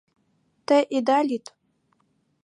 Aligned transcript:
Те 0.67 0.77
ида 0.97 1.19
лӱд. 1.27 1.45